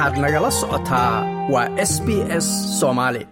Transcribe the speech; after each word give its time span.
waxaad 0.00 0.18
nagala 0.24 0.50
socotaa 0.60 1.12
waa 1.54 1.68
s 1.90 1.92
b 2.06 2.08
s 2.44 2.46
soomaali 2.80 3.22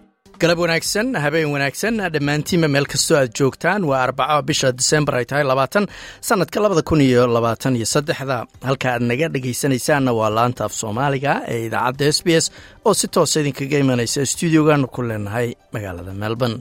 galab 0.41 0.59
wanaagsan 0.63 1.07
habeen 1.23 1.49
wanaagsan 1.55 1.95
dhammaantiinba 2.13 2.67
meel 2.73 2.85
kastoo 2.93 3.17
aad 3.21 3.31
joogtaan 3.39 3.81
waa 3.89 4.01
arbaco 4.07 4.37
bisha 4.49 4.69
disembar 4.79 5.15
ay 5.19 5.25
tahay 5.29 5.45
labaatan 5.51 5.85
sannadka 6.27 6.57
labada 6.63 6.81
kun 6.89 7.01
iyo 7.07 7.23
labaatan 7.35 7.73
iyo 7.79 7.87
saddexda. 7.93 8.37
Halka 8.67 8.87
aad 8.93 9.03
naga 9.09 9.27
dhegaysanaysaanna 9.33 10.11
waa 10.19 10.29
laanta 10.37 10.61
af 10.67 10.73
soomaaliga 10.81 11.31
ee 11.53 11.59
idaacadda 11.67 12.05
s 12.17 12.19
b 12.25 12.27
s 12.43 12.45
oo 12.87 12.93
si 12.99 13.07
toosa 13.15 13.37
idinkaga 13.41 13.77
imanaysa 13.83 14.25
stuudiogaanu 14.31 14.87
ku 14.95 15.01
leenahay 15.09 15.47
magaalada 15.73 16.13
melbourne 16.23 16.57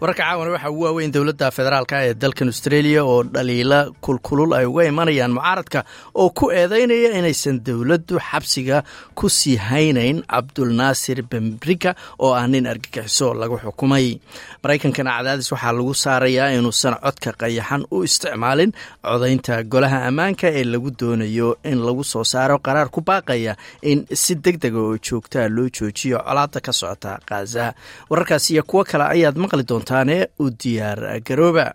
wararka 0.00 0.22
caawana 0.22 0.50
waxaa 0.50 0.70
ugu 0.70 0.82
waaweyn 0.84 1.12
dowladda 1.12 1.50
federaalk 1.50 1.92
ee 1.92 2.14
dalkan 2.14 2.48
australia 2.48 3.04
oo 3.04 3.22
dhaliila 3.22 3.78
kulkulul 4.00 4.52
ay 4.54 4.66
uga 4.66 4.84
imanayaan 4.84 5.32
mucaaradka 5.32 5.84
oo 6.14 6.30
ku 6.30 6.50
eedeynaya 6.52 7.10
inaysan 7.18 7.60
dowladdu 7.64 8.18
xabsiga 8.30 8.82
ku 9.14 9.28
sii 9.28 9.56
haynayn 9.56 10.20
cabdulnaasir 10.32 11.22
bemrika 11.30 11.94
oo 12.18 12.34
ah 12.34 12.46
nin 12.46 12.66
argagixiso 12.66 13.32
lagu 13.34 13.56
xukumay. 13.58 14.20
Maraykankana 14.62 15.10
cadaadis 15.16 15.48
waxaa 15.52 15.72
lagu 15.72 15.94
saarayaa 15.94 16.52
inuusan 16.58 16.94
codka 17.04 17.32
qayaxan 17.40 17.82
u 17.90 18.04
isticmaalin 18.04 18.72
codaynta 19.02 19.62
golaha 19.72 19.98
ammaanka 20.08 20.46
ee 20.58 20.64
lagu 20.64 20.90
doonayo 21.00 21.56
in 21.64 21.78
lagu 21.86 22.04
soo 22.04 22.24
saaro 22.24 22.58
qaraar 22.66 22.88
ku 22.92 23.00
baaqaya 23.00 23.56
in 23.82 24.04
si 24.12 24.34
deg 24.34 24.60
dega 24.60 24.78
oo 24.78 24.98
joogtaa 25.06 25.48
loo 25.48 25.68
joojiyo 25.76 26.18
colaada 26.28 26.60
ka 26.60 26.72
socota 26.72 27.12
khaza 27.28 27.72
wararkaas 28.10 28.50
iyo 28.52 28.62
kuwo 28.62 28.84
kale 28.84 29.04
ayaad 29.14 29.36
maqli 29.42 29.64
doontaane 29.96 30.26
u 30.38 30.50
diyaar 30.50 31.00
garooba. 31.26 31.66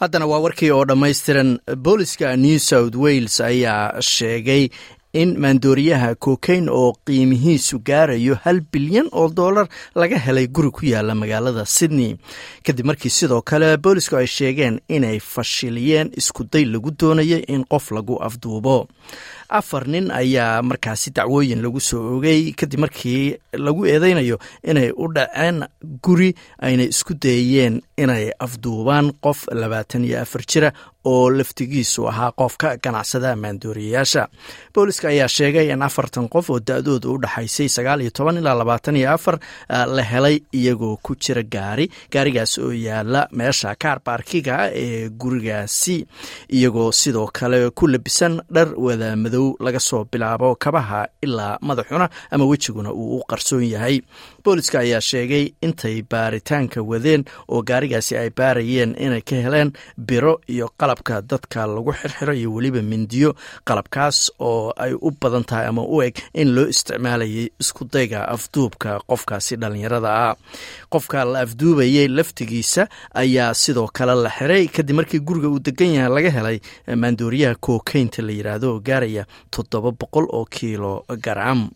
Haddana 0.00 0.26
waa 0.30 0.38
warkii 0.44 0.70
oo 0.70 0.84
dhammaystiran 0.84 1.58
booliska 1.84 2.36
new 2.36 2.58
south 2.58 2.94
wales 2.94 3.40
ayaa 3.40 4.00
sheegay 4.02 4.68
in 5.14 5.30
maandooriyaha 5.42 6.14
kokain 6.14 6.68
oo 6.68 6.92
qiimihiisu 7.06 7.78
gaarayo 7.88 8.34
hal 8.44 8.60
bilyan 8.72 9.08
oo 9.12 9.28
dollar 9.30 9.66
laga 9.94 10.18
helay 10.18 10.46
guri 10.46 10.70
ku 10.70 10.82
yaalla 10.86 11.14
magaalada 11.14 11.64
sydney. 11.66 12.16
Kadib 12.66 12.86
markii 12.86 13.10
sidoo 13.10 13.42
kale 13.42 13.76
boolisku 13.76 14.16
ay 14.16 14.26
sheegeen 14.26 14.80
inay 14.88 15.18
fashiliyeen 15.20 16.10
iskuday 16.16 16.64
lagu 16.64 16.90
doonayay 17.00 17.44
in 17.48 17.64
qof 17.64 17.90
lagu 17.90 18.18
afduubo. 18.26 18.88
Afar 19.48 19.86
nin 19.86 20.10
ayaa 20.10 20.62
markaasi 20.62 21.10
dacwooyin 21.14 21.62
lagu 21.62 21.80
soo 21.80 22.16
ogay 22.16 22.52
kadib 22.58 22.80
markii 22.80 23.36
lagu 23.52 23.86
eedeynayo 23.86 24.38
inay 24.64 24.90
u 24.96 25.06
dhaceen 25.14 25.62
guri 26.02 26.34
ayna 26.58 26.82
isku 26.82 27.14
dayeen 27.14 27.82
inay 27.96 28.32
afduubaan 28.40 29.12
qof 29.22 29.46
labaatan 29.52 30.04
iyo 30.04 30.20
afar 30.22 30.42
jira 30.46 30.72
oo 31.04 31.30
laftigiisu 31.30 32.08
ahaa 32.08 32.32
qofka 32.32 32.76
ganacsada 32.82 33.36
maandooriyayaasha 33.36 34.28
booliska 35.04 35.08
ayaa 35.08 35.28
sheegay 35.28 35.70
in 35.72 35.82
afartan 35.82 36.28
qof 36.28 36.50
oo 36.50 36.58
da-dooda 36.60 37.08
u 37.08 37.18
dhaxaysay 37.18 37.68
sagaal 37.68 38.00
iyo 38.00 38.10
toban 38.10 38.36
ilaa 38.38 38.54
labaatan 38.54 38.96
iyo 38.96 39.10
afar 39.12 39.38
la 39.68 40.02
helay 40.02 40.40
iyagoo 40.52 40.96
ku 41.02 41.14
jira 41.16 41.42
gaari. 41.42 41.88
Gaarigaas 42.10 42.58
oo 42.58 42.72
yaalla 42.72 43.28
meesha 43.32 43.74
kaar 43.76 44.00
baarkiga 44.04 44.70
ee 44.72 45.08
gurigaasi 45.08 46.06
iyagoo 46.48 46.92
sidoo 46.92 47.26
kale 47.32 47.70
ku 47.70 47.86
labisan 47.86 48.40
dhar 48.50 48.68
wada 48.76 49.16
madow 49.16 49.56
laga 49.60 49.80
soo 49.80 50.04
bilaabo 50.04 50.54
kabaha 50.56 51.06
ilaa 51.22 51.58
madaxuna 51.60 52.08
ama 52.30 52.44
wejiguna 52.44 52.92
uu 52.92 53.18
u 53.18 53.24
qarsoon 53.28 53.64
yahay 53.64 54.00
booliska 54.44 54.78
ayaa 54.78 55.00
sheegay 55.00 55.44
intay 55.62 56.02
baaritaanka 56.10 56.82
wadeen 56.82 57.24
oo 57.48 57.62
gaarigaasi 57.62 58.16
ay 58.16 58.30
baarayeen 58.30 58.94
inay 58.98 59.20
ka 59.22 59.36
heleen 59.36 59.72
biro 59.98 60.40
iyo 60.48 60.68
qalabka 60.80 61.22
dadka 61.22 61.66
lagu 61.66 61.92
xirxiro 61.92 62.34
iyo 62.34 62.52
weliba 62.54 62.82
mindiyo 62.82 63.34
qalabkaas 63.64 64.32
oo 64.38 64.72
ay 64.76 64.92
u 65.00 65.10
badan 65.20 65.44
tahay 65.44 65.66
ama 65.66 65.82
u 65.82 66.02
eg 66.02 66.14
in 66.34 66.54
loo 66.54 66.66
isticmaalayay 66.68 67.48
iskudayga 67.60 68.28
afduubka 68.28 69.00
qofkaasi 69.06 69.56
dhallinyarada 69.56 70.10
ah. 70.28 70.36
Qofka 70.92 71.24
la 71.24 71.40
afduubayay 71.40 72.08
laftigiisa 72.08 72.88
ayaa 73.14 73.54
sidoo 73.54 73.88
kale 73.92 74.14
la 74.14 74.30
xiray 74.30 74.68
kadib 74.68 74.96
markii 74.96 75.20
guriga 75.20 75.48
uu 75.48 75.58
degan 75.58 75.94
yahay 75.94 76.12
laga 76.14 76.30
helay 76.30 76.58
maandooriyaha 76.96 77.54
kokaynta 77.60 78.22
la 78.22 78.32
yidhaahdo 78.32 78.68
oo 78.74 78.80
gaaraya 78.80 79.24
toddoba 79.50 79.90
boqol 79.90 80.26
oo 80.32 80.44
kiilo 80.44 81.04
garam 81.24 81.70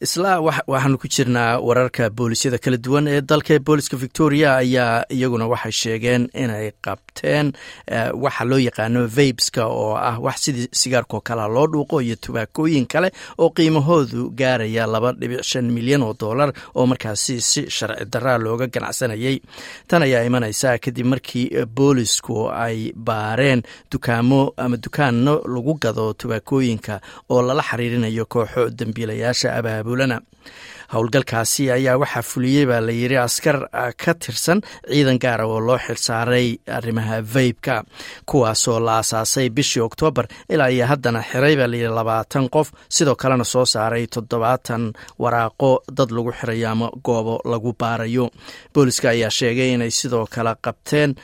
isla 0.00 0.40
waxaanu 0.44 0.98
ku 1.00 1.08
jirnaa 1.08 1.58
wararka 1.60 2.10
boolisyada 2.10 2.58
kala 2.58 2.76
duwan 2.76 3.08
ee 3.08 3.20
dalka 3.20 3.58
booliska 3.58 3.96
victoria 3.96 4.56
ayaa 4.56 5.04
iyaguna 5.08 5.46
waxay 5.52 5.72
sheegeen 5.72 6.28
inay 6.42 6.70
qabteen 6.84 7.52
waxa 8.24 8.44
loo 8.44 8.58
yaqaano 8.58 9.06
vabska 9.16 9.62
oo 9.66 9.96
ah 9.96 10.18
wax 10.20 10.36
sidii 10.44 10.68
sigaarkoo 10.72 11.20
kalea 11.20 11.48
loo 11.48 11.66
dhuuqo 11.66 12.00
iyo 12.02 12.16
tubaakooyin 12.16 12.86
kale 12.86 13.08
oo 13.38 13.50
qiimahoodu 13.56 14.30
gaaraya 14.36 14.86
laba 14.86 15.12
dhibic 15.12 15.42
shan 15.42 15.72
milyan 15.72 16.02
oo 16.02 16.14
dollar 16.20 16.52
oo 16.74 16.86
markaasi 16.86 17.40
si 17.40 17.70
sharci 17.70 18.04
daraa 18.04 18.38
looga 18.38 18.66
ganacsanayay. 18.66 19.40
Tan 19.88 20.02
ayaa 20.02 20.24
imanaysa 20.28 20.78
kadib 20.78 21.06
markii 21.06 21.64
boolisku 21.76 22.50
ay 22.52 22.92
baareen 22.94 23.62
dukaamo 23.92 24.52
ama 24.56 24.76
dukaano 24.76 25.40
lagu 25.54 25.74
gado 25.80 26.12
tubaakooyinka 26.12 27.00
oo 27.30 27.42
lala 27.42 27.62
xiriirinayo 27.62 28.24
kooxo 28.26 28.68
dembiilayaasha 28.70 29.54
abaab 29.56 29.85
howlgalkaasi 30.92 31.64
ayaa 31.76 31.98
waxaa 32.02 32.22
fuliyey 32.22 32.66
baa 32.70 32.80
layidhi 32.86 33.16
askar 33.18 33.56
ka 34.04 34.12
tirsan 34.14 34.60
ciidan 34.90 35.18
gaara 35.24 35.46
oo 35.46 35.60
loo 35.66 35.78
xilsaaray 35.86 36.48
arrimaha 36.76 37.16
vaybka 37.34 37.76
kuwaasoo 38.30 38.78
la 38.86 38.98
asaasay 38.98 39.48
bishii 39.50 39.82
oktoobar 39.82 40.26
ilaa 40.50 40.68
iyo 40.70 40.86
haddana 40.86 41.22
xiray 41.30 41.56
baa 41.56 41.66
layidhi 41.72 41.90
labaatan 41.98 42.48
qof 42.54 42.68
sidoo 42.88 43.16
kalena 43.22 43.44
soo 43.44 43.64
saaray 43.74 44.06
toddobaatan 44.06 44.92
waraaqo 45.22 45.70
dad 45.96 46.10
lagu 46.16 46.32
xirayo 46.38 46.68
ama 46.70 46.88
goobo 47.04 47.40
lagu 47.44 47.72
baarayo. 47.80 48.30
Booliska 48.74 49.08
ayaa 49.10 49.30
sheegay 49.30 49.74
inay 49.74 49.90
sidoo 49.90 50.26
kale 50.34 50.54
qabteen 50.64 51.14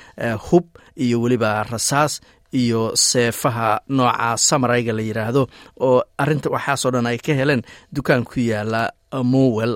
hub 0.50 0.66
iyo 0.96 1.20
weliba 1.22 1.62
rasaas 1.70 2.20
iyo 2.52 2.82
seefaha 2.96 3.80
nooca 3.88 4.36
samarayga 4.48 4.92
la 4.92 5.02
yidhaahdo 5.02 5.42
oo 5.80 6.02
arinta 6.18 6.48
waxaasoo 6.54 6.90
dhan 6.94 7.06
ay 7.10 7.18
ka 7.18 7.32
heleen 7.40 7.62
dukaan 7.96 8.24
ku 8.24 8.40
yaalla 8.40 8.82
mowel 9.32 9.72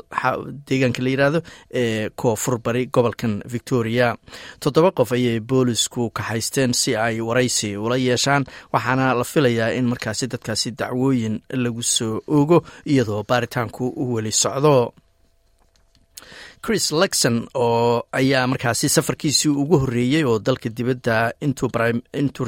deegaanka 0.69 1.01
la 1.05 1.11
yidhaahdo 1.13 1.41
ee 1.81 2.09
koonfur 2.21 2.59
bari 2.65 2.87
gobolkan 2.87 3.43
victoria. 3.55 4.17
Toddoba 4.61 4.91
qof 4.99 5.13
ayay 5.13 5.41
boolisku 5.41 6.11
kaxaysteen 6.19 6.73
si 6.75 6.97
ay 6.97 7.21
waraysi 7.21 7.77
ula 7.77 7.97
yeeshaan 7.97 8.45
waxaana 8.73 9.15
la 9.19 9.25
filayaa 9.25 9.71
in 9.79 9.87
markaasi 9.93 10.27
dadkaasi 10.33 10.71
dacwooyin 10.81 11.41
lagu 11.63 11.83
soo 11.83 12.21
ogo 12.39 12.59
iyadoo 12.93 13.23
baaritaanku 13.29 13.85
weli 14.15 14.33
socdo 14.33 14.93
chris 16.65 16.91
lexon 16.93 17.47
oo 17.55 18.03
ayaa 18.13 18.47
markaasi 18.47 18.89
safarkiisii 18.89 19.49
ugu 19.63 19.79
horreeyey 19.83 20.25
oo 20.25 20.39
dalka 20.39 20.69
dibadda 20.69 21.33
intuu 21.41 21.69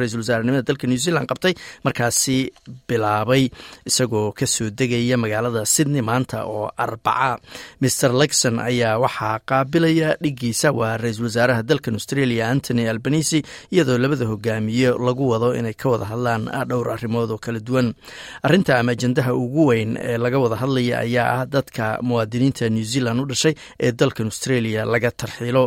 ra'iisul 0.01 0.21
wasaarenimada 0.23 0.63
dalka 0.69 0.87
new 0.91 0.97
zealand 1.05 1.27
qabtay 1.31 1.55
markaasi 1.87 2.51
bilaabay 2.89 3.45
isagoo 3.87 4.33
ka 4.33 4.47
soo 4.47 4.71
degaya 4.71 5.17
magaalada 5.17 5.63
sydney 5.67 6.03
maanta 6.03 6.45
oo 6.51 6.67
arbaca. 6.77 7.39
Mr 7.81 8.11
lexon 8.21 8.59
ayaa 8.59 8.99
waxaa 8.99 9.39
qaabilaya 9.51 10.17
dhigiisa 10.23 10.73
waa 10.73 10.97
ra'iisul 10.99 11.25
wasaaraha 11.31 11.63
dalkan 11.63 11.95
australia 11.95 12.49
antony 12.51 12.89
albanisi 12.89 13.43
iyadoo 13.71 13.99
labada 13.99 14.27
hogaamiye 14.27 14.91
lagu 15.07 15.29
wado 15.31 15.55
inay 15.55 15.75
ka 15.75 15.89
wada 15.95 16.05
hadlaan 16.11 16.51
dhowr 16.69 16.91
arrimood 16.91 17.31
oo 17.31 17.39
kala 17.39 17.61
duwan. 17.61 17.95
Arinta 18.43 18.79
ama 18.79 18.93
ajandaha 18.99 19.35
ugu 19.35 19.67
weyn 19.71 19.95
ee 20.01 20.19
laga 20.19 20.39
wada 20.43 20.57
hadlaya 20.57 20.99
ayaa 21.07 21.31
ah 21.43 21.47
dadka 21.47 21.99
muwaadiniinta 22.03 22.67
new 22.69 22.83
zealand 22.85 23.21
u 23.21 23.27
dhashay 23.31 23.55
ee 23.81 23.93
dalkan 24.01 24.27
australia 24.33 24.83
laga 24.93 25.11
tarxiilo 25.21 25.65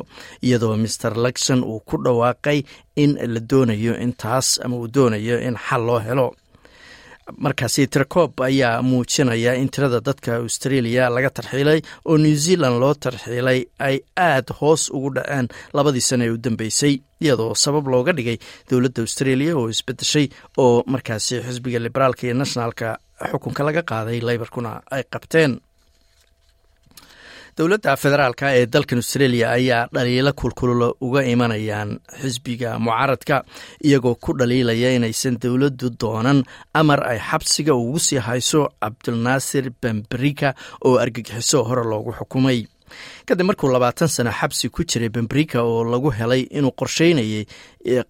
iyadoo 0.48 0.76
mr 0.84 1.12
lexon 1.26 1.60
uu 1.72 1.80
ku 1.90 1.96
dhawaaqay 2.06 2.60
in 3.04 3.12
la 3.34 3.40
doonayo 3.52 3.94
intaas 4.06 4.48
ama 4.66 4.76
uu 4.82 4.88
doonayo 4.96 5.36
in 5.48 5.56
xal 5.68 5.84
loo 5.90 6.00
helo. 6.08 6.28
Markaasi 7.44 7.88
tirakoob 7.88 8.42
ayaa 8.44 8.82
muujinaya 8.82 9.54
in 9.62 9.70
tirada 9.74 10.00
dadka 10.08 10.32
australia 10.44 11.04
laga 11.16 11.30
tarxiilay 11.38 11.80
oo 12.10 12.18
new 12.18 12.36
zealand 12.46 12.78
loo 12.82 12.94
tarxiilay 13.04 13.60
ay 13.88 13.96
aad 14.18 14.48
hoos 14.60 14.90
ugu 14.98 15.10
dhaceen 15.16 15.48
labadii 15.78 16.02
sano 16.10 16.24
ee 16.28 16.34
u 16.36 16.38
dambeysay 16.46 16.94
iyadoo 17.24 17.56
sabab 17.64 17.88
looga 17.94 18.12
dhigay 18.18 18.38
dowladda 18.70 19.02
australia 19.06 19.52
oo 19.58 19.70
isbedeshay 19.74 20.26
oo 20.64 20.84
markaasi 20.94 21.36
xisbiga 21.48 21.80
liberaalka 21.86 22.24
iyo 22.28 22.36
nationalka 22.42 22.88
xukunka 23.32 23.62
laga 23.68 23.82
qaaday 23.92 24.20
leybarkuna 24.28 24.72
ay 24.96 25.04
qabteen 25.14 25.52
dowladda 27.58 27.94
federaalka 28.04 28.48
ee 28.58 28.66
dalkan 28.74 28.98
australia 29.04 29.48
ayaa 29.58 29.88
dhaliilo 29.96 30.32
kulkulula 30.42 30.88
uga 31.08 31.22
imanayaan 31.34 31.90
xisbiga 32.22 32.70
mucaaradka 32.86 33.36
iyagoo 33.88 34.16
ku 34.24 34.32
dhaliilaya 34.40 34.90
inaysan 34.98 35.36
dowladdu 35.44 35.88
doonan 36.02 36.40
amar 36.80 37.00
ay 37.12 37.20
xabsiga 37.30 37.74
ugu 37.82 38.00
sii 38.08 38.22
hayso 38.28 38.62
cabdulnaasir 38.84 39.66
bamberika 39.84 40.50
oo 40.88 40.96
argagixiso 41.04 41.64
hore 41.70 41.84
loogu 41.92 42.12
xukumay 42.20 42.60
kadib 43.26 43.46
markuu 43.50 43.70
labaatan 43.72 44.08
sano 44.08 44.32
xabsi 44.40 44.70
ku 44.70 44.84
jiray 44.84 45.10
bamberika 45.10 45.64
oo 45.64 45.84
lagu 45.84 46.10
helay 46.20 46.42
inuu 46.58 46.72
qorsheynayay 46.80 47.46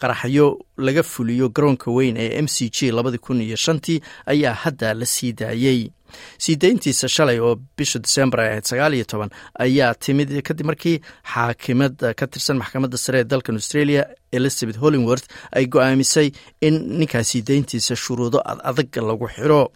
qaraxyo 0.01 0.48
laga 0.78 1.04
fuliyo 1.04 1.50
garoonka 1.50 1.92
weyn 1.92 2.18
ee 2.18 2.38
m 2.42 2.48
c 2.48 2.69
g 2.69 2.92
labadii 2.92 3.18
kun 3.25 3.42
iyo 3.42 3.56
shantii 3.56 4.01
ayaa 4.25 4.54
hadda 4.54 4.94
la 4.94 5.06
sii 5.06 5.33
daayey 5.33 5.92
sii 6.38 6.56
dayntiisa 6.56 7.07
shalay 7.07 7.39
oo 7.39 7.56
bisha 7.78 8.00
disembar 8.00 8.39
ay 8.42 8.48
ahayd 8.50 8.66
sagaal 8.72 8.94
iyo 8.94 9.06
toban 9.06 9.30
ayaa 9.60 9.94
timid 9.95 10.30
kadib 10.44 10.66
markii 10.66 10.98
xaakimad 11.34 11.95
ka 12.19 12.27
tirsan 12.27 12.57
maxkamadda 12.62 12.98
sare 12.98 13.19
ee 13.19 13.24
dalkan 13.24 13.56
australia 13.56 14.06
elizabeth 14.31 14.77
hollingworth 14.84 15.27
ay 15.56 15.66
go'aamisay 15.68 16.31
in 16.62 16.75
ninkaa 17.00 17.24
sii 17.24 17.42
dayntiisa 17.42 17.95
shuruudo 17.95 18.39
ad 18.51 18.60
adag 18.69 18.92
lagu 19.10 19.27
xiro 19.36 19.72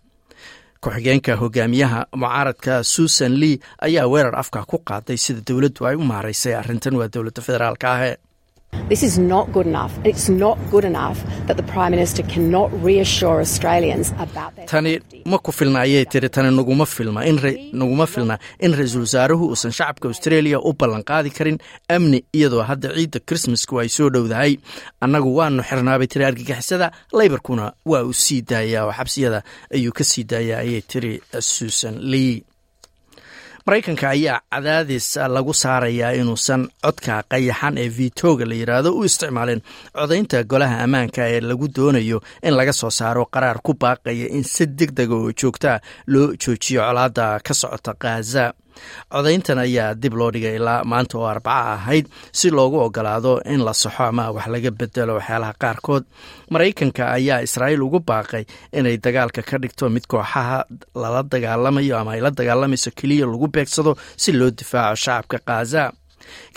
ku-xigeenka 0.86 1.34
hogaamiyaha 1.42 2.00
mucaaradka 2.22 2.74
susan 2.94 3.34
lee 3.42 3.56
ayaa 3.88 4.06
weerar 4.14 4.36
afka 4.42 4.60
ku 4.72 4.78
qaaday 4.90 5.18
sida 5.26 5.42
dowladdu 5.50 5.82
ay 5.90 5.96
u 5.96 6.04
maaraysay 6.12 6.54
arrintan 6.62 6.96
waa 7.02 7.10
dowladda 7.16 7.42
federaalka 7.48 7.88
ahe 7.96 8.12
This 8.88 9.02
is 9.02 9.18
not 9.18 9.52
good 9.52 9.66
enough. 9.66 9.94
It's 10.10 10.30
not 10.30 10.58
good 10.70 10.86
enough 10.86 11.18
that 11.48 11.58
the 11.58 11.64
Prime 11.64 11.90
Minister 11.90 12.22
cannot 12.34 12.70
reassure 12.84 13.38
Australians 13.42 14.12
about 14.26 14.56
their 14.56 14.68
tani 14.68 15.00
ma 15.32 15.38
ku 15.46 15.52
filna 15.60 15.80
ayay 15.86 16.06
tiri 16.14 16.30
tani 16.36 16.50
naguma 16.58 16.86
filma 16.96 17.22
in 17.30 17.38
naguma 17.82 18.06
filna 18.14 18.36
in 18.66 18.72
ra'iisul 18.78 19.02
wasaaruhu 19.08 19.50
uusan 19.54 19.72
shacabka 19.78 20.06
australia 20.14 20.58
u 20.70 20.74
ballanqaadi 20.82 21.32
karin 21.38 21.58
amni 21.96 22.20
iyadoo 22.40 22.62
hadda 22.70 22.90
ciidda 22.98 23.20
christmasku 23.30 23.74
ay 23.84 23.90
soo 23.98 24.10
dhowdahay 24.16 24.52
annagu 25.06 25.30
waanu 25.40 25.62
xirnaabay 25.70 26.08
tiri 26.14 26.26
argagixisada 26.30 26.88
laybarkuna 27.20 27.66
waa 27.92 28.04
uu 28.10 28.14
sii 28.26 28.42
daayaa 28.52 28.84
oo 28.90 28.94
xabsiyada 29.00 29.40
ayuu 29.78 29.94
ka 30.00 30.04
sii 30.12 30.24
daayaa 30.34 30.60
ayay 30.66 30.82
tiri 30.92 31.14
susan 31.54 31.96
lee 32.12 32.34
maraykanka 33.70 34.10
ayaa 34.10 34.40
cadaadis 34.54 35.16
lagu 35.36 35.54
saarayaa 35.54 36.12
inuusan 36.22 36.62
codka 36.86 37.16
qayaxan 37.32 37.78
ee 37.84 37.90
vitoga 37.98 38.46
la 38.50 38.56
yidhaahdo 38.62 38.90
u 39.00 39.04
isticmaalin 39.10 39.62
codaynta 39.98 40.44
golaha 40.52 40.78
ammaanka 40.86 41.22
ee 41.34 41.40
lagu 41.50 41.68
doonayo 41.76 42.18
in 42.48 42.54
laga 42.60 42.74
soo 42.74 42.90
saaro 43.00 43.24
qaraar 43.34 43.58
ku 43.66 43.74
baaqaya 43.84 44.28
in 44.38 44.44
si 44.44 44.66
deg 44.80 44.92
dega 44.98 45.16
oo 45.16 45.32
joogtaa 45.42 45.80
loo 46.14 46.28
joojiyo 46.44 46.82
colaadda 46.88 47.26
ka 47.48 47.54
socota 47.62 47.94
khaza 48.04 48.54
codayntan 49.14 49.60
ayaa 49.66 49.94
dib 50.02 50.14
loo 50.20 50.32
dhigay 50.36 50.56
ilaa 50.60 50.84
maanta 50.92 51.18
oo 51.18 51.26
arbaca 51.34 51.74
ahayd 51.76 52.06
si 52.40 52.50
loogu 52.58 52.78
ogolaado 52.86 53.34
in 53.54 53.62
la 53.68 53.74
saxo 53.74 54.04
ama 54.10 54.26
wax 54.36 54.48
laga 54.54 54.72
bedelo 54.80 55.14
waxyaalaha 55.20 55.54
qaarkood. 55.64 56.04
Maraykanka 56.54 57.04
ayaa 57.18 57.42
israa'iil 57.48 57.82
ugu 57.88 58.00
baaqay 58.10 58.44
inay 58.78 58.98
dagaalka 59.06 59.42
ka 59.50 59.58
dhigto 59.64 59.90
mid 59.90 60.06
kooxaha 60.12 60.66
lala 61.02 61.22
dagaalamayo 61.24 61.96
ama 62.02 62.12
ay 62.16 62.22
la 62.26 62.32
dagaalamayso 62.40 62.92
keliya 63.00 63.26
lagu 63.32 63.48
beegsado 63.56 63.92
si 64.22 64.32
loo 64.40 64.52
difaaco 64.60 64.96
shacabka 65.04 65.38
khaza 65.48 65.84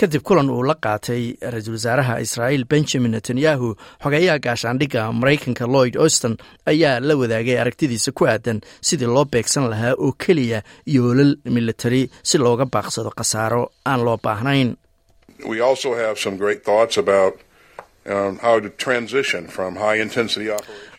kadib 0.01 0.23
kulan 0.29 0.51
uu 0.51 0.63
la 0.71 0.75
qaatay 0.87 1.23
ra'iisul 1.53 1.75
wasaaraha 1.79 2.15
israa'iil 2.27 2.65
benjamin 2.73 3.13
netanyahu 3.17 3.69
xogeeyaha 4.05 4.39
gaashaandhigga 4.47 5.03
maraykanka 5.21 5.65
lloyd 5.75 5.95
auston 6.05 6.35
ayaa 6.73 7.01
la 7.09 7.15
wadaagay 7.23 7.57
aragtidiisa 7.63 8.11
ku 8.19 8.25
aadan 8.33 8.59
sidii 8.89 9.11
loo 9.17 9.25
beegsan 9.33 9.65
lahaa 9.73 9.95
oo 10.05 10.13
keliya 10.25 10.61
yoolal 10.97 11.33
military 11.57 12.03
si 12.29 12.37
looga 12.45 12.65
baaqsado 12.75 13.11
khasaaro 13.19 13.63
aan 13.91 14.01
loo 14.07 14.19
baahnayn 14.27 14.71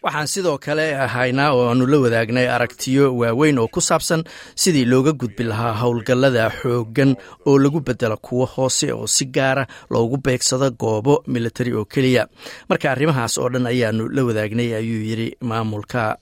waxaan 0.04 0.28
sidoo 0.28 0.58
kale 0.58 0.94
haynaa 0.94 1.52
oo 1.54 1.68
aanu 1.70 1.86
la 1.88 1.98
wadaagnay 2.00 2.48
aragtiyo 2.50 3.16
waaweyn 3.18 3.60
oo 3.60 3.68
ku 3.68 3.82
saabsan 3.82 4.24
sidii 4.56 4.86
looga 4.86 5.12
gudbi 5.14 5.44
lahaa 5.44 5.74
howlgallada 5.82 6.50
xooggan 6.62 7.16
oo 7.46 7.58
lagu 7.60 7.80
bedelo 7.82 8.18
kuwo 8.18 8.46
hoose 8.46 8.92
oo 8.94 9.08
si 9.08 9.26
gaara 9.26 9.68
loogu 9.90 10.18
beegsado 10.18 10.72
goobo 10.72 11.24
militari 11.28 11.74
oo 11.74 11.86
keliya. 11.86 12.28
Marka 12.70 12.92
arrimahaas 12.92 13.38
oo 13.38 13.50
dhan 13.50 13.68
ayaanu 13.68 14.10
la 14.10 14.24
wadaagnay 14.24 14.76
ayuu 14.76 15.02
yidhi 15.10 15.28
maamulka 15.42 16.18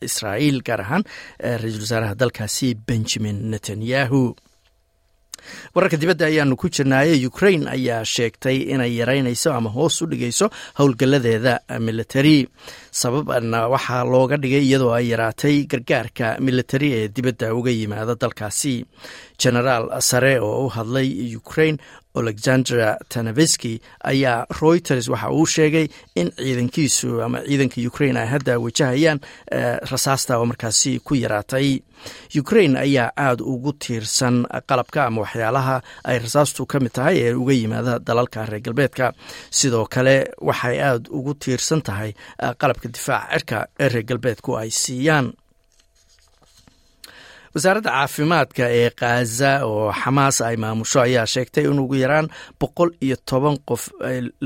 israa'iil 0.00 0.62
gaar 0.62 0.80
ahaan 0.80 1.04
ra'iisul 1.40 1.80
wasaaraha 1.84 2.14
dalkaasi 2.14 2.74
benjamin 2.74 3.36
netanyahu 3.50 4.34
wararka 5.74 5.96
dibadda 6.02 6.26
ayaanu 6.30 6.56
ku 6.60 6.66
jirnaaye 6.76 7.14
ukrain 7.30 7.62
ayaa 7.76 8.04
sheegtay 8.14 8.56
inay 8.74 8.92
yaraynayso 9.00 9.50
ama 9.58 9.70
hoos 9.76 9.96
u 10.02 10.06
dhigayso 10.12 10.46
howlgalladeeda 10.78 11.54
militari 11.88 12.36
sababna 13.00 13.60
waxaa 13.74 14.04
looga 14.12 14.36
dhigay 14.42 14.64
iyadoo 14.68 14.92
ay 14.98 15.06
yaraatay 15.12 15.56
gargaarka 15.72 16.26
militari 16.46 16.88
ee 16.98 17.08
dibadda 17.16 17.54
uga 17.58 17.70
yimaada 17.70 18.14
dalkaasi. 18.22 18.74
Genaraal 19.42 19.84
sare 20.10 20.40
oo 20.40 20.66
u 20.66 20.68
hadlay 20.76 21.36
ukrain 21.40 21.76
alexandra 22.18 22.96
tanaveski 23.08 23.72
ayaa 24.04 24.46
reuters 24.60 25.08
waxa 25.08 25.30
uu 25.30 25.46
sheegay 25.46 25.86
in 26.20 26.30
ciidankiisu 26.36 27.22
ama 27.22 27.38
ciidanka 27.46 27.78
ukrain 27.90 28.16
ay 28.16 28.26
hadda 28.32 28.58
wajahayaan 28.64 29.20
rasaasta 29.90 30.38
oo 30.38 30.46
markaasi 30.50 30.98
ku 31.06 31.14
yaraatay. 31.14 31.78
Ukrain 32.40 32.76
ayaa 32.76 33.10
aada 33.16 33.44
ugu 33.44 33.72
tiirsan 33.72 34.46
qalabka 34.70 35.06
ama 35.06 35.20
waxyaalaha 35.22 35.76
ay 36.04 36.18
rasaastu 36.24 36.66
ka 36.66 36.78
mid 36.80 36.92
tahay 36.92 37.16
ee 37.22 37.34
uga 37.34 37.52
yimaada 37.52 37.98
dalalka 37.98 38.46
reer 38.46 38.62
galbeedka. 38.66 39.12
Sidoo 39.50 39.86
kale 39.94 40.16
waxay 40.40 40.78
aada 40.88 41.10
ugu 41.10 41.34
tiirsan 41.34 41.82
tahay 41.82 42.10
qalabka 42.60 42.87
difaaca 42.94 43.30
cirka 43.38 43.58
ee 43.82 43.88
reer 43.92 44.04
galbeedku 44.10 44.50
ay 44.62 44.70
siiyaan. 44.82 45.28
Wasaaradda 47.54 47.90
caafimaadka 47.96 48.64
ee 48.78 48.90
khaza 49.00 49.50
oo 49.68 49.88
xamaas 50.00 50.36
ay 50.48 50.56
maamusho 50.62 50.98
ayaa 51.06 51.26
sheegtay 51.32 51.64
in 51.70 51.78
ugu 51.82 51.96
yaraan 52.02 52.26
boqol 52.60 52.90
iyo 53.04 53.16
toban 53.30 53.56
qof 53.68 53.82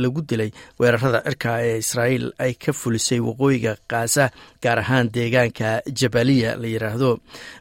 lagu 0.03 0.21
dilay 0.29 0.51
weerarada 0.81 1.21
cirka 1.27 1.51
ee 1.67 1.77
israa'iil 1.83 2.27
ay 2.45 2.53
ka 2.63 2.73
fulisay 2.81 3.21
waqooyiga 3.29 3.73
khaza 3.91 4.25
gaar 4.65 4.79
ahaan 4.83 5.07
deegaanka 5.17 5.69
jabaliya 6.01 6.51
la 6.63 6.67
yidhaahdo 6.75 7.11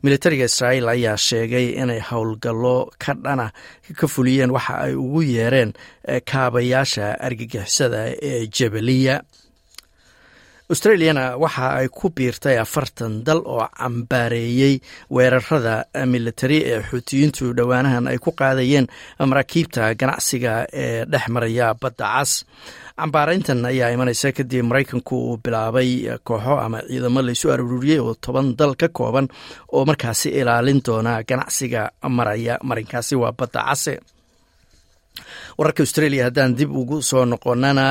militariga 0.06 0.46
israa'iil 0.52 0.88
ayaa 0.96 1.18
sheegay 1.28 1.68
inay 1.82 2.02
howlgallo 2.10 2.78
ka 3.04 3.12
dhana 3.24 3.48
ka 4.00 4.06
fuliyeen 4.14 4.52
waxa 4.56 4.74
ay 4.86 4.94
ugu 5.04 5.22
yeereen 5.36 5.72
kaabayaasha 6.32 7.06
argagixisada 7.28 8.02
ee 8.30 8.42
jabaliya 8.58 9.16
australiana 10.72 11.24
waxa 11.44 11.68
ay 11.80 11.88
ku 11.98 12.08
biirtay 12.16 12.56
afartan 12.64 13.14
dal 13.28 13.42
oo 13.54 13.66
cambaareeyey 13.80 14.76
weerarada 15.16 15.76
militari 16.14 16.58
ee 16.72 16.80
xuutiyiintu 16.90 17.44
dhowaanahan 17.58 18.08
ay 18.12 18.18
ku 18.26 18.32
qaadayeen 18.42 18.88
maraakiibta 19.32 19.84
ganacsiga 20.02 20.54
ee 20.84 21.06
dhex 21.12 21.26
maraya 21.36 21.68
badda 21.82 22.08
cas. 22.16 22.32
Cambaarayntan 23.02 23.66
ayaa 23.72 23.90
imanaysa 23.96 24.30
kadib 24.38 24.64
maraykanku 24.70 25.16
uu 25.28 25.38
bilaabay 25.44 25.92
kooxo 26.28 26.54
ama 26.66 26.80
ciidamo 26.90 27.20
laysu 27.28 27.48
aruuriyey 27.54 28.00
oo 28.06 28.14
toban 28.26 28.48
dal 28.60 28.74
ka 28.82 28.88
kooban 28.98 29.28
oo 29.76 29.82
markaasi 29.90 30.30
ilaalin 30.40 30.80
doona 30.86 31.14
ganacsiga 31.30 31.82
maraya. 32.18 32.56
Marinkaasi 32.70 33.16
waa 33.22 33.34
badda 33.40 33.62
case 33.70 33.94
wararka 35.58 35.84
australia 35.86 36.24
haddaan 36.28 36.56
dib 36.60 36.72
ugu 36.82 36.98
soo 37.10 37.26
noqonana 37.32 37.86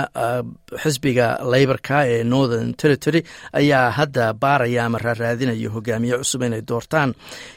xisbiga 0.82 1.26
leyborka 1.52 1.98
ee 2.14 2.24
northern 2.24 2.70
territory 2.82 3.20
ayaa 3.60 3.90
hadda 3.98 4.26
baaraya 4.42 4.84
ama 4.86 4.98
raaraadinaya 5.06 5.70
hogaamiye 5.76 6.16
cusub 6.22 6.42
inay 6.42 6.62
doortaan. 6.70 7.10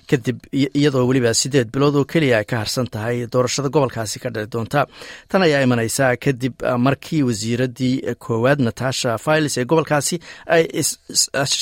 Kadib 0.09 0.37
iyadoo 0.51 1.05
weliba 1.09 1.31
sideed 1.41 1.69
bilood 1.73 1.95
oo 1.95 2.05
keliya 2.13 2.37
ay 2.41 2.45
ka 2.51 2.57
harsan 2.61 2.87
tahay 2.93 3.17
doorashada 3.33 3.69
gobolkaasi 3.75 4.17
ka 4.23 4.29
dhici 4.35 4.49
doonta. 4.53 4.81
Tan 5.29 5.41
ayaa 5.47 5.61
imaneysa 5.67 6.05
kadib 6.25 6.53
markii 6.85 7.23
wasiiradii 7.29 7.95
koowaad 8.25 8.59
natasha 8.67 9.17
files 9.25 9.57
ee 9.57 9.65
gobolkaasi 9.71 10.15
ay 10.55 10.63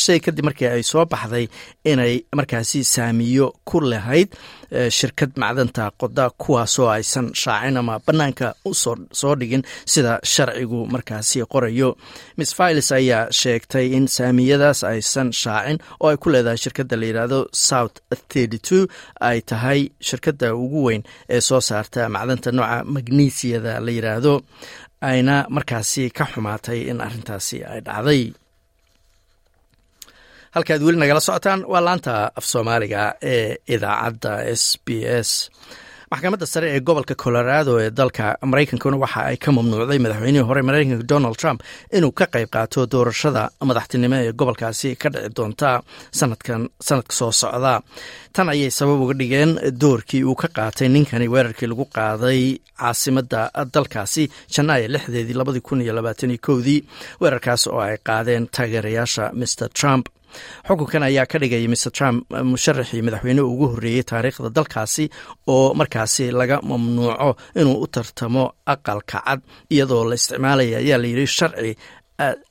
shay 0.05 0.19
kadib 0.25 0.45
markii 0.49 0.67
ay 0.73 0.83
soo 0.91 1.05
baxday 1.13 1.45
inay 1.91 2.13
markaasi 2.37 2.83
saamiyo 2.93 3.47
ku 3.69 3.77
lahayd 3.91 4.29
shirkad 4.97 5.31
macdanta 5.43 5.91
qoda 6.01 6.25
kuwaasoo 6.41 6.89
aysan 6.95 7.25
shaacin 7.41 7.77
ama 7.81 7.90
banaanka 8.07 8.47
u 8.65 8.71
soo 9.19 9.33
dhigin 9.39 9.63
sida 9.93 10.13
sharcigu 10.33 10.79
markaasi 10.93 11.39
qorayo. 11.53 11.89
Miss 12.37 12.51
files 12.57 12.89
ayaa 12.99 13.23
sheegtay 13.39 13.85
in 13.97 14.05
saamiyadaas 14.15 14.79
aysan 14.91 15.29
shaacin 15.41 15.77
oo 16.03 16.07
ay 16.11 16.17
ku 16.23 16.27
leedahay 16.33 16.57
shirkadda 16.63 16.95
la 17.01 17.05
yidhaahdo 17.09 17.39
south 17.67 17.95
ay 19.29 19.37
tahay 19.49 19.79
shirkadda 20.07 20.47
ugu 20.63 20.79
weyn 20.87 21.03
ee 21.35 21.41
soo 21.49 21.61
saarta 21.69 22.01
macdanta 22.15 22.49
nooca 22.57 22.77
magnesiyada 22.93 23.73
la 23.85 23.91
yidhaahdo 23.97 24.33
ayna 25.09 25.35
markaasi 25.55 26.03
ka 26.17 26.25
xumaatay 26.31 26.79
in 26.91 26.97
arintaasi 27.05 27.57
ay 27.71 27.79
dhacday. 27.87 28.23
Halkaad 30.55 30.81
weli 30.85 30.97
nagala 31.01 31.21
socotaan 31.27 31.61
waa 31.71 31.81
laanta 31.87 32.13
af 32.39 32.45
soomaaliga 32.51 33.03
ee 33.33 33.49
idaacadda 33.75 34.33
s 34.61 34.63
b 34.85 34.87
s 35.27 35.29
maxkamadda 36.11 36.45
sare 36.45 36.67
ee 36.75 36.79
gobolka 36.87 37.15
colorado 37.15 37.79
ee 37.81 37.89
dalka 37.99 38.25
maraykankuna 38.51 38.97
waxa 39.03 39.21
ay 39.29 39.37
ka 39.37 39.51
mamnuucday 39.51 39.99
madaxweynihii 40.05 40.47
hore 40.49 40.61
maraykanka 40.61 41.03
donald 41.11 41.37
trump 41.41 41.59
inuu 41.97 42.11
ka 42.11 42.25
qayb 42.33 42.49
qaato 42.55 42.85
doorashada 42.93 43.43
madaxtinimo 43.69 44.15
ee 44.25 44.31
gobolkaasi 44.39 44.89
ka 45.01 45.07
dhici 45.13 45.29
doonta 45.37 45.69
sanadkan 46.19 46.61
sanadka 46.87 47.13
soo 47.19 47.31
socda. 47.31 47.73
Tan 48.35 48.49
ayay 48.49 48.71
sabab 48.71 48.99
uga 49.03 49.13
dhigeen 49.19 49.51
doorkii 49.81 50.23
uu 50.23 50.35
ka 50.35 50.47
qaatay 50.57 50.87
ninkani 50.89 51.27
weerarkii 51.33 51.67
lagu 51.71 51.85
qaaday 51.97 52.41
caasimadda 52.81 53.41
dalkaasi 53.73 54.23
janaayo 54.55 54.87
lixdeedii 54.93 55.33
labadii 55.39 55.63
kun 55.67 55.81
iyo 55.81 55.93
labaatan 55.95 56.31
iyo 56.31 56.39
kowdii 56.47 56.79
weerarkaas 57.21 57.67
oo 57.67 57.79
ay 57.79 57.97
qaadeen 58.07 58.47
taageerayaasha 58.55 59.31
mr 59.39 59.67
trump 59.79 60.05
xukunkan 60.67 61.03
ayaa 61.09 61.25
ka 61.31 61.37
dhigaya 61.41 61.67
mr 61.73 61.91
trump 61.97 62.17
musharaxii 62.51 63.01
madaxweyne 63.07 63.41
ugu 63.51 63.65
horreeyey 63.73 64.03
taariikhda 64.11 64.49
dalkaasi 64.57 65.05
oo 65.47 65.73
markaasi 65.79 66.31
laga 66.39 66.57
mamnuuco 66.69 67.29
inuu 67.59 67.77
u 67.83 67.87
tartamo 67.87 68.43
aqalka 68.73 69.19
cad 69.25 69.41
iyadoo 69.73 70.03
la 70.09 70.15
isticmaalaya 70.19 70.77
ayaa 70.83 70.99
layidhi 71.03 71.27
sharci 71.37 71.71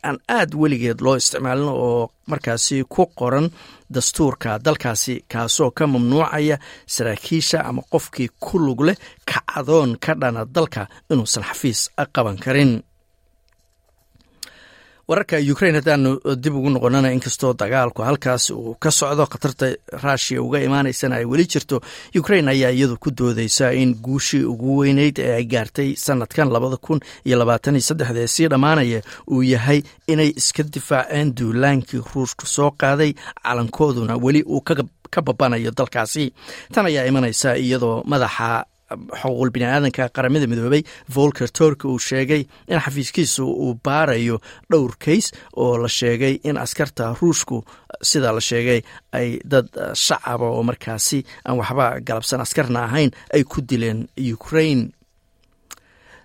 aan 0.09 0.17
aad 0.37 0.51
weligeed 0.61 0.99
loo 1.05 1.17
isticmaalin 1.21 1.69
oo 1.87 2.11
markaasi 2.31 2.77
ku 2.95 3.03
qoran 3.21 3.47
dastuurka 3.95 4.59
dalkaasi 4.67 5.15
kaasoo 5.33 5.71
ka 5.79 5.85
mamnuucaya 5.87 6.57
saraakiisha 6.95 7.59
ama 7.69 7.83
qofkii 7.93 8.29
ku 8.45 8.59
lug 8.59 8.81
leh 8.89 8.97
kacdoon 9.31 9.91
ka 10.05 10.13
dhana 10.21 10.43
dalka 10.57 10.83
inuusan 11.13 11.45
xafiis 11.49 11.81
qaban 12.15 12.39
karin 12.45 12.73
wararka 15.11 15.37
ukrain 15.53 15.75
haddaanu 15.79 16.11
dib 16.43 16.55
ugu 16.59 16.71
noqonana 16.71 17.09
inkastoo 17.17 17.53
dagaalku 17.61 18.03
halkaas 18.09 18.45
uu 18.51 18.75
ka 18.83 18.91
socdo 18.99 19.25
khatarta 19.33 19.67
ruushiya 20.03 20.43
uga 20.47 20.59
imaanaysana 20.67 21.15
ay 21.21 21.25
weli 21.31 21.47
jirto 21.53 21.77
ukrain 22.21 22.49
ayaa 22.53 22.71
iyadu 22.77 22.97
ku 23.05 23.11
doodeysa 23.11 23.73
in 23.83 23.95
guushii 24.07 24.45
ugu 24.53 24.77
weyneyd 24.81 25.19
ee 25.19 25.33
ay 25.39 25.45
gaartay 25.55 25.89
sanadkan 26.05 26.49
labada 26.55 26.77
kun 26.77 27.01
iyo 27.27 27.37
labaatan 27.39 27.75
iyo 27.75 27.83
saddexda 27.89 28.29
sii 28.35 28.49
dhammaanaya 28.53 29.03
uu 29.31 29.43
yahay 29.43 29.83
inay 30.07 30.31
iska 30.41 30.63
difaaceen 30.63 31.35
duulaankii 31.39 32.03
ruushku 32.15 32.47
soo 32.47 32.71
qaaday 32.71 33.13
calankooduna 33.43 34.15
weli 34.17 34.43
uu 34.47 34.61
ka 35.11 35.23
babanayo 35.23 35.71
dalkaasi. 35.79 36.33
Tan 36.73 36.87
ayaa 36.87 37.05
imanaysa 37.11 37.57
iyadoo 37.59 38.03
madaxa 38.07 38.65
xuquuqul 39.21 39.51
biniaadanka 39.55 40.09
qaramada 40.17 40.47
midoobay 40.51 40.83
volker 41.17 41.49
tork 41.59 41.85
uu 41.85 41.99
sheegay 42.09 42.43
in 42.73 42.79
xafiiskiisu 42.85 43.45
uu 43.65 43.75
baarayo 43.85 44.37
dhowr 44.71 44.93
kays 45.05 45.27
oo 45.57 45.79
la 45.83 45.89
sheegay 45.89 46.35
in 46.49 46.57
askarta 46.65 47.15
ruushku 47.21 47.59
sida 48.11 48.33
la 48.33 48.41
sheegay 48.51 48.81
ay 49.19 49.29
dad 49.53 49.69
shacaba 49.95 50.47
oo 50.55 50.63
markaasi 50.71 51.19
aan 51.47 51.57
waxba 51.61 51.87
galabsan 52.09 52.41
askarna 52.45 52.81
ahayn 52.89 53.11
ay 53.35 53.43
ku 53.45 53.61
dileen 53.71 54.09
ukrain 54.35 54.81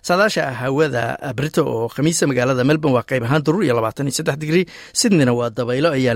saadaasha 0.06 0.42
hawada 0.60 1.02
brito 1.38 1.62
oo 1.72 1.86
khamiisa 1.94 2.24
magaalada 2.30 2.64
melbourne 2.70 2.96
waa 2.96 3.06
qayb 3.10 3.24
ahaan 3.26 3.42
daruur 3.46 3.64
iyo 3.66 3.74
labaatan 3.78 4.06
iyo 4.08 4.14
saddex 4.18 4.36
digrii 4.42 4.64
sydneyna 5.00 5.32
waa 5.38 5.50
dabaylo 5.58 5.88
ayaa 5.98 6.14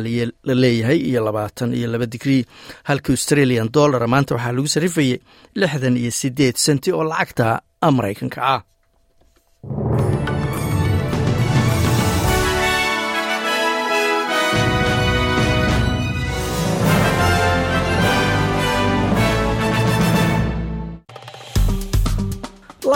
la 0.49 0.55
leeyahay 0.63 0.99
iyo 1.11 1.21
labaatan 1.29 1.69
iyo 1.79 1.89
laba 1.95 2.07
digrii 2.15 2.43
halka 2.89 3.11
australian 3.17 3.69
dollara 3.77 4.07
maanta 4.13 4.33
waxaa 4.37 4.53
lagu 4.57 4.69
sarifayay 4.77 5.17
lixdan 5.61 5.97
iyo 6.03 6.11
sideed 6.21 6.57
senti 6.67 6.89
oo 6.97 7.05
lacagta 7.13 7.47
maraykanka 7.99 8.41
ah 8.55 8.61